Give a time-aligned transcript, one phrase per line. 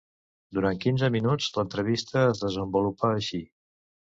[0.57, 3.43] Durant quinze minuts l’entrevista es desenvolupa així.